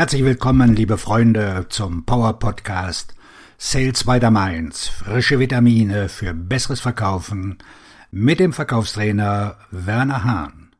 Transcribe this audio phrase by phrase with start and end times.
[0.00, 3.14] Herzlich willkommen, liebe Freunde, zum Power Podcast
[3.58, 4.88] Sales by the Mainz.
[4.88, 7.58] Frische Vitamine für besseres Verkaufen
[8.10, 10.70] mit dem Verkaufstrainer Werner Hahn.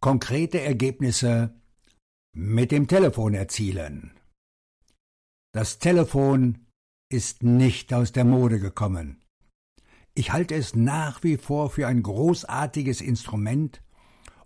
[0.00, 1.54] Konkrete Ergebnisse
[2.34, 4.18] mit dem Telefon erzielen.
[5.52, 6.66] Das Telefon
[7.08, 9.21] ist nicht aus der Mode gekommen.
[10.14, 13.82] Ich halte es nach wie vor für ein großartiges Instrument,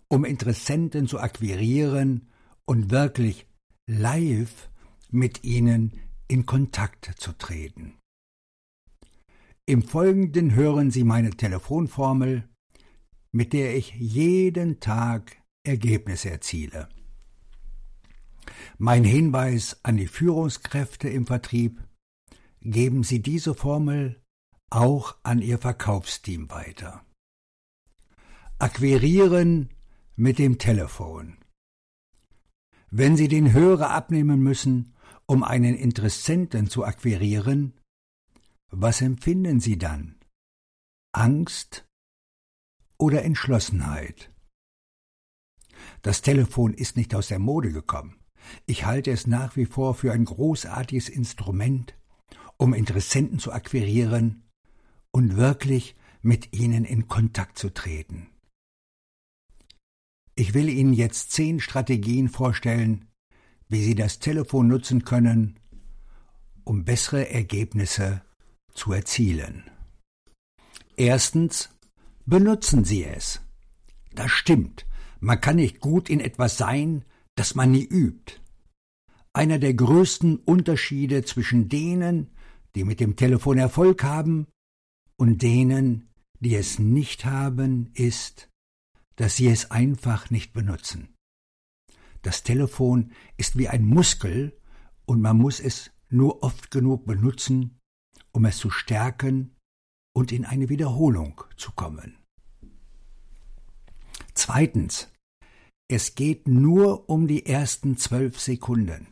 [0.07, 2.29] um Interessenten zu akquirieren
[2.65, 3.47] und wirklich
[3.89, 4.69] live
[5.09, 5.93] mit ihnen
[6.27, 7.97] in Kontakt zu treten.
[9.65, 12.47] Im Folgenden hören Sie meine Telefonformel,
[13.33, 16.87] mit der ich jeden Tag Ergebnisse erziele.
[18.77, 21.83] Mein Hinweis an die Führungskräfte im Vertrieb
[22.61, 24.21] Geben Sie diese Formel
[24.69, 27.05] auch an Ihr Verkaufsteam weiter.
[28.59, 29.69] Akquirieren
[30.15, 31.37] mit dem Telefon.
[32.89, 34.95] Wenn Sie den Hörer abnehmen müssen,
[35.25, 37.79] um einen Interessenten zu akquirieren,
[38.69, 40.19] was empfinden Sie dann?
[41.13, 41.85] Angst
[42.97, 44.33] oder Entschlossenheit?
[46.01, 48.19] Das Telefon ist nicht aus der Mode gekommen.
[48.65, 51.97] Ich halte es nach wie vor für ein großartiges Instrument,
[52.57, 54.46] um Interessenten zu akquirieren
[55.17, 58.29] und wirklich mit ihnen in Kontakt zu treten.
[60.35, 63.07] Ich will Ihnen jetzt zehn Strategien vorstellen,
[63.67, 65.59] wie Sie das Telefon nutzen können,
[66.63, 68.21] um bessere Ergebnisse
[68.75, 69.63] zu erzielen.
[70.97, 71.69] Erstens,
[72.27, 73.41] benutzen Sie es.
[74.13, 74.85] Das stimmt,
[75.19, 78.39] man kann nicht gut in etwas sein, das man nie übt.
[79.33, 82.29] Einer der größten Unterschiede zwischen denen,
[82.75, 84.45] die mit dem Telefon Erfolg haben,
[85.17, 88.49] und denen, die es nicht haben, ist,
[89.15, 91.13] dass sie es einfach nicht benutzen.
[92.21, 94.57] Das Telefon ist wie ein Muskel
[95.05, 97.79] und man muss es nur oft genug benutzen,
[98.31, 99.55] um es zu stärken
[100.13, 102.17] und in eine Wiederholung zu kommen.
[104.33, 105.09] Zweitens.
[105.89, 109.07] Es geht nur um die ersten zwölf Sekunden.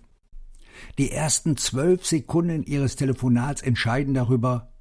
[0.97, 4.74] Die ersten zwölf Sekunden Ihres Telefonats entscheiden darüber,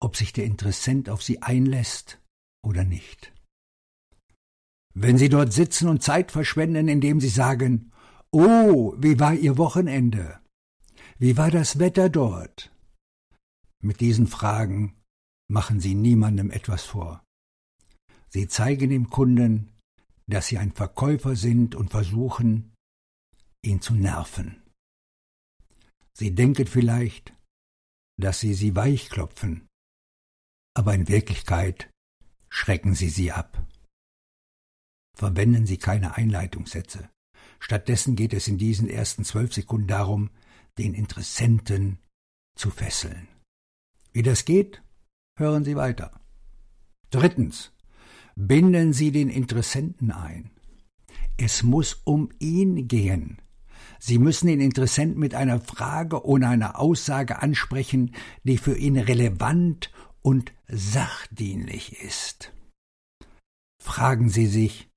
[0.00, 2.20] ob sich der Interessent auf Sie einlässt
[2.62, 3.32] oder nicht.
[4.94, 7.92] Wenn Sie dort sitzen und Zeit verschwenden, indem Sie sagen,
[8.30, 10.40] Oh, wie war Ihr Wochenende?
[11.18, 12.72] Wie war das Wetter dort?
[13.80, 14.94] Mit diesen Fragen
[15.48, 17.22] machen Sie niemandem etwas vor.
[18.28, 19.70] Sie zeigen dem Kunden,
[20.26, 22.72] dass Sie ein Verkäufer sind und versuchen,
[23.62, 24.62] ihn zu nerven.
[26.16, 27.34] Sie denken vielleicht,
[28.20, 29.66] dass Sie sie weichklopfen,
[30.74, 31.90] aber in Wirklichkeit
[32.50, 33.64] schrecken Sie sie ab.
[35.16, 37.08] Verwenden Sie keine Einleitungssätze.
[37.60, 40.30] Stattdessen geht es in diesen ersten zwölf Sekunden darum,
[40.76, 41.98] den Interessenten
[42.56, 43.28] zu fesseln.
[44.12, 44.82] Wie das geht,
[45.38, 46.20] hören Sie weiter.
[47.10, 47.72] Drittens.
[48.36, 50.50] Binden Sie den Interessenten ein.
[51.36, 53.40] Es muss um ihn gehen.
[54.00, 59.92] Sie müssen den Interessenten mit einer Frage oder einer Aussage ansprechen, die für ihn relevant
[60.20, 62.52] und sachdienlich ist.
[63.80, 64.88] Fragen Sie sich,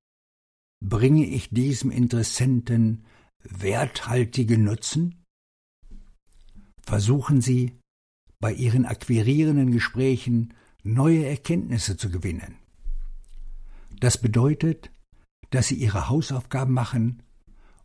[0.84, 3.06] bringe ich diesem Interessenten
[3.44, 5.24] werthaltige Nutzen?
[6.82, 7.78] Versuchen Sie,
[8.40, 12.56] bei Ihren akquirierenden Gesprächen neue Erkenntnisse zu gewinnen.
[14.00, 14.92] Das bedeutet,
[15.50, 17.24] dass Sie Ihre Hausaufgaben machen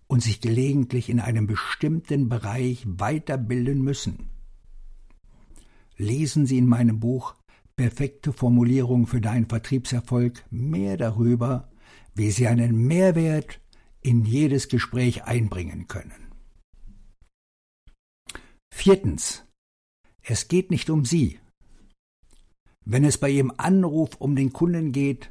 [0.07, 4.31] und sich gelegentlich in einem bestimmten Bereich weiterbilden müssen.
[5.97, 7.35] Lesen Sie in meinem Buch
[7.77, 11.71] Perfekte Formulierung für deinen Vertriebserfolg mehr darüber,
[12.15, 13.61] wie Sie einen Mehrwert
[14.01, 16.33] in jedes Gespräch einbringen können.
[18.73, 19.45] Viertens.
[20.23, 21.41] Es geht nicht um Sie.
[22.85, 25.31] Wenn es bei Ihrem Anruf um den Kunden geht,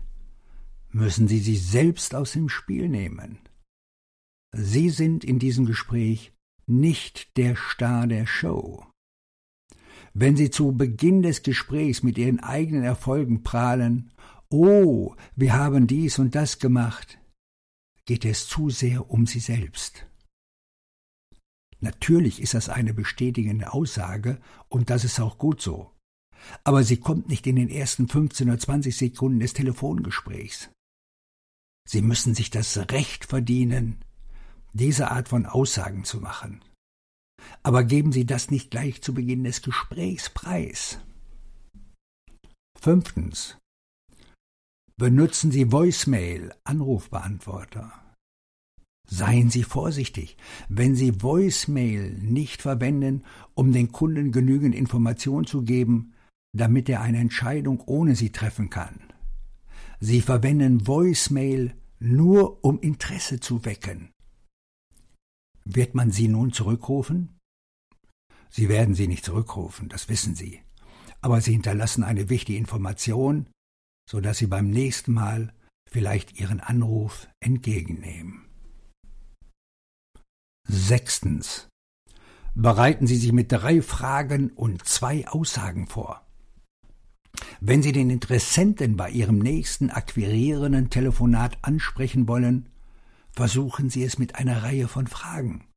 [0.90, 3.40] müssen Sie sich selbst aus dem Spiel nehmen.
[4.54, 6.34] Sie sind in diesem Gespräch
[6.68, 8.86] nicht der Star der Show.
[10.14, 14.12] Wenn Sie zu Beginn des Gesprächs mit Ihren eigenen Erfolgen prahlen,
[14.50, 17.20] oh, wir haben dies und das gemacht,
[18.06, 20.06] geht es zu sehr um Sie selbst.
[21.80, 25.92] Natürlich ist das eine bestätigende Aussage und das ist auch gut so.
[26.64, 30.70] Aber sie kommt nicht in den ersten 15 oder 20 Sekunden des Telefongesprächs.
[31.88, 34.04] Sie müssen sich das Recht verdienen,
[34.74, 36.62] diese Art von Aussagen zu machen.
[37.64, 41.00] Aber geben Sie das nicht gleich zu Beginn des Gesprächs preis.
[42.80, 43.58] Fünftens.
[44.98, 47.92] Benutzen Sie Voicemail, Anrufbeantworter.
[49.08, 50.38] Seien Sie vorsichtig,
[50.70, 53.24] wenn Sie Voicemail nicht verwenden,
[53.56, 56.14] um den Kunden genügend Information zu geben,
[56.54, 59.00] damit er eine Entscheidung ohne Sie treffen kann.
[60.00, 64.10] Sie verwenden Voicemail nur, um Interesse zu wecken.
[65.66, 67.38] Wird man Sie nun zurückrufen?
[68.50, 70.62] Sie werden Sie nicht zurückrufen, das wissen Sie.
[71.22, 73.48] Aber Sie hinterlassen eine wichtige Information,
[74.10, 75.54] so dass Sie beim nächsten Mal
[75.90, 78.46] vielleicht Ihren Anruf entgegennehmen.
[80.68, 81.68] Sechstens.
[82.54, 86.26] Bereiten Sie sich mit drei Fragen und zwei Aussagen vor.
[87.62, 92.71] Wenn Sie den Interessenten bei Ihrem nächsten akquirierenden Telefonat ansprechen wollen,
[93.34, 95.68] versuchen Sie es mit einer Reihe von Fragen.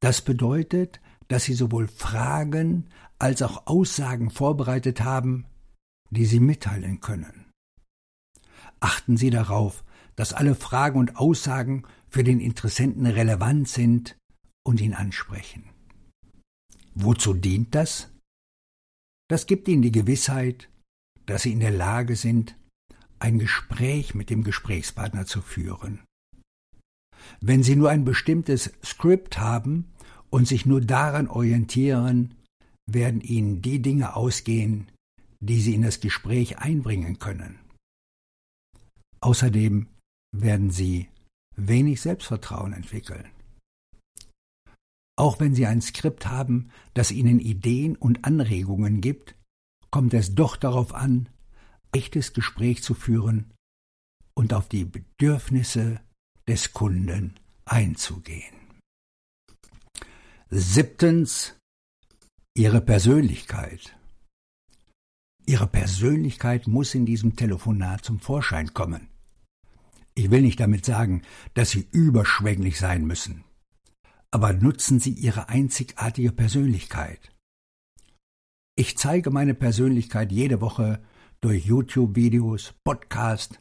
[0.00, 5.46] Das bedeutet, dass Sie sowohl Fragen als auch Aussagen vorbereitet haben,
[6.10, 7.50] die Sie mitteilen können.
[8.80, 9.84] Achten Sie darauf,
[10.16, 14.16] dass alle Fragen und Aussagen für den Interessenten relevant sind
[14.62, 15.64] und ihn ansprechen.
[16.94, 18.10] Wozu dient das?
[19.28, 20.68] Das gibt Ihnen die Gewissheit,
[21.26, 22.56] dass Sie in der Lage sind,
[23.18, 26.04] ein Gespräch mit dem Gesprächspartner zu führen.
[27.40, 29.92] Wenn Sie nur ein bestimmtes Skript haben
[30.30, 32.34] und sich nur daran orientieren,
[32.86, 34.88] werden Ihnen die Dinge ausgehen,
[35.40, 37.58] die Sie in das Gespräch einbringen können.
[39.20, 39.86] Außerdem
[40.32, 41.08] werden Sie
[41.56, 43.26] wenig Selbstvertrauen entwickeln.
[45.16, 49.36] Auch wenn Sie ein Skript haben, das Ihnen Ideen und Anregungen gibt,
[49.90, 51.28] kommt es doch darauf an,
[51.92, 53.52] echtes Gespräch zu führen
[54.34, 56.00] und auf die Bedürfnisse
[56.48, 58.54] des Kunden einzugehen.
[60.50, 61.54] Siebtens
[62.56, 63.96] Ihre Persönlichkeit.
[65.46, 69.08] Ihre Persönlichkeit muss in diesem Telefonat zum Vorschein kommen.
[70.14, 71.22] Ich will nicht damit sagen,
[71.54, 73.44] dass Sie überschwänglich sein müssen,
[74.30, 77.32] aber nutzen Sie Ihre einzigartige Persönlichkeit.
[78.76, 81.02] Ich zeige meine Persönlichkeit jede Woche
[81.40, 83.60] durch YouTube-Videos, Podcast,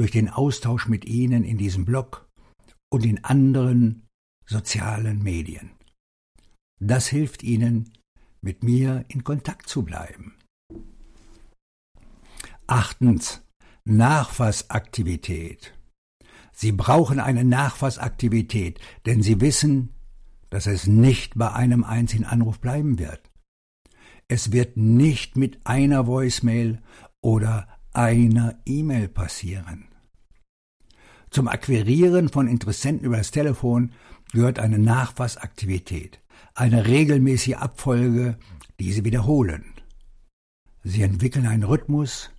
[0.00, 2.26] durch den Austausch mit Ihnen in diesem Blog
[2.90, 4.08] und in anderen
[4.46, 5.72] sozialen Medien.
[6.78, 7.92] Das hilft Ihnen,
[8.40, 10.36] mit mir in Kontakt zu bleiben.
[12.66, 13.42] Achtens.
[13.84, 15.74] Nachfassaktivität.
[16.50, 19.92] Sie brauchen eine Nachfassaktivität, denn Sie wissen,
[20.48, 23.30] dass es nicht bei einem einzigen Anruf bleiben wird.
[24.28, 26.80] Es wird nicht mit einer Voicemail
[27.20, 29.88] oder einer E-Mail passieren.
[31.30, 33.92] Zum Akquirieren von Interessenten über das Telefon
[34.32, 36.20] gehört eine Nachfassaktivität,
[36.54, 38.38] eine regelmäßige Abfolge,
[38.80, 39.64] die Sie wiederholen.
[40.82, 42.30] Sie entwickeln einen Rhythmus,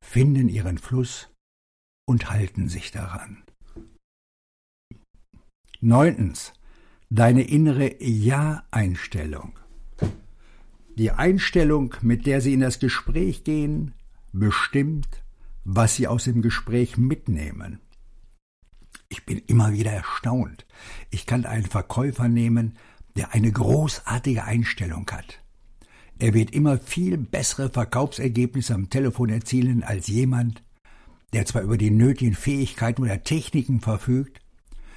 [0.00, 1.28] finden ihren Fluss
[2.06, 3.42] und halten sich daran.
[5.80, 6.52] Neuntens.
[7.10, 9.58] Deine innere Ja-Einstellung.
[10.96, 13.94] Die Einstellung, mit der Sie in das Gespräch gehen,
[14.32, 15.22] bestimmt,
[15.64, 17.80] was Sie aus dem Gespräch mitnehmen.
[19.08, 20.66] Ich bin immer wieder erstaunt.
[21.10, 22.76] Ich kann einen Verkäufer nehmen,
[23.16, 25.42] der eine großartige Einstellung hat.
[26.18, 30.62] Er wird immer viel bessere Verkaufsergebnisse am Telefon erzielen als jemand,
[31.32, 34.40] der zwar über die nötigen Fähigkeiten oder Techniken verfügt,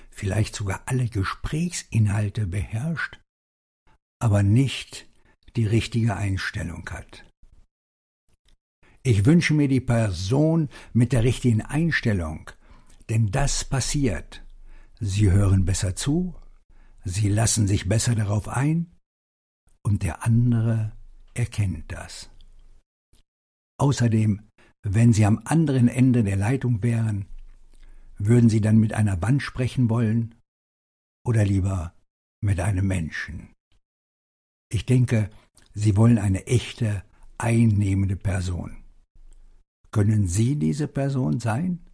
[0.09, 3.19] vielleicht sogar alle Gesprächsinhalte beherrscht,
[4.19, 5.07] aber nicht
[5.55, 7.25] die richtige Einstellung hat.
[9.03, 12.51] Ich wünsche mir die Person mit der richtigen Einstellung,
[13.09, 14.43] denn das passiert.
[14.99, 16.35] Sie hören besser zu,
[17.03, 18.91] sie lassen sich besser darauf ein,
[19.83, 20.91] und der andere
[21.33, 22.29] erkennt das.
[23.79, 24.47] Außerdem,
[24.83, 27.25] wenn Sie am anderen Ende der Leitung wären,
[28.19, 30.35] würden Sie dann mit einer Wand sprechen wollen
[31.25, 31.95] oder lieber
[32.41, 33.53] mit einem Menschen?
[34.69, 35.31] Ich denke,
[35.73, 37.03] Sie wollen eine echte,
[37.39, 38.80] einnehmende Person.
[39.91, 41.85] Können Sie diese Person sein?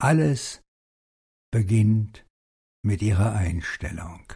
[0.00, 0.62] Alles
[1.50, 2.24] beginnt
[2.84, 4.32] mit Ihrer Einstellung.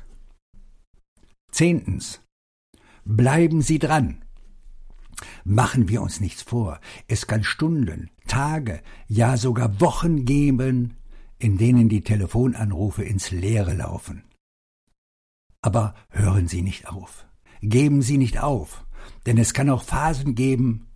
[1.52, 2.20] Zehntens.
[3.04, 4.24] Bleiben Sie dran.
[5.44, 10.96] Machen wir uns nichts vor, es kann Stunden, Tage, ja sogar Wochen geben,
[11.38, 14.24] in denen die Telefonanrufe ins Leere laufen.
[15.60, 17.26] Aber hören Sie nicht auf,
[17.60, 18.84] geben Sie nicht auf,
[19.26, 20.88] denn es kann auch Phasen geben,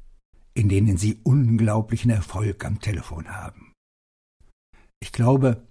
[0.56, 3.72] in denen Sie unglaublichen Erfolg am Telefon haben.
[5.00, 5.66] Ich glaube,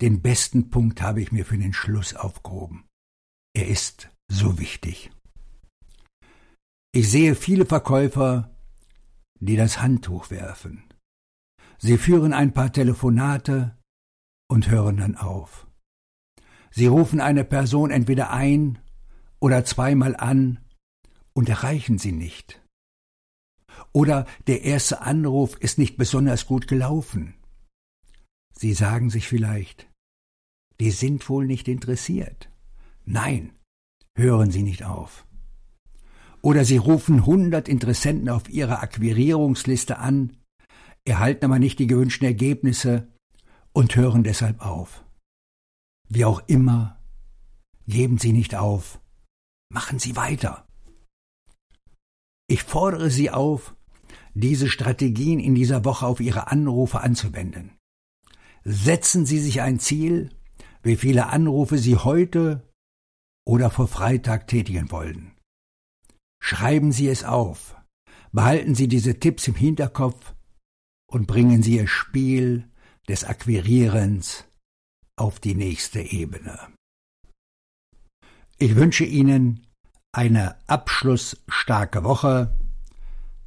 [0.00, 2.84] den besten Punkt habe ich mir für den Schluss aufgehoben.
[3.54, 5.10] Er ist so wichtig.
[6.92, 8.54] Ich sehe viele Verkäufer,
[9.38, 10.86] die das Handtuch werfen,
[11.78, 13.76] Sie führen ein paar Telefonate
[14.48, 15.66] und hören dann auf.
[16.70, 18.78] Sie rufen eine Person entweder ein
[19.40, 20.58] oder zweimal an
[21.34, 22.62] und erreichen sie nicht.
[23.96, 27.32] Oder der erste Anruf ist nicht besonders gut gelaufen.
[28.52, 29.90] Sie sagen sich vielleicht,
[30.80, 32.50] die sind wohl nicht interessiert.
[33.06, 33.52] Nein,
[34.14, 35.26] hören Sie nicht auf.
[36.42, 40.36] Oder Sie rufen hundert Interessenten auf Ihrer Akquirierungsliste an,
[41.06, 43.08] erhalten aber nicht die gewünschten Ergebnisse
[43.72, 45.06] und hören deshalb auf.
[46.10, 47.00] Wie auch immer,
[47.86, 49.00] geben Sie nicht auf,
[49.72, 50.68] machen Sie weiter.
[52.46, 53.74] Ich fordere Sie auf,
[54.36, 57.72] diese Strategien in dieser Woche auf Ihre Anrufe anzuwenden.
[58.64, 60.30] Setzen Sie sich ein Ziel,
[60.82, 62.68] wie viele Anrufe Sie heute
[63.46, 65.32] oder vor Freitag tätigen wollen.
[66.42, 67.76] Schreiben Sie es auf,
[68.32, 70.34] behalten Sie diese Tipps im Hinterkopf
[71.10, 72.68] und bringen Sie Ihr Spiel
[73.08, 74.44] des Akquirierens
[75.16, 76.58] auf die nächste Ebene.
[78.58, 79.66] Ich wünsche Ihnen
[80.12, 82.58] eine abschlussstarke Woche.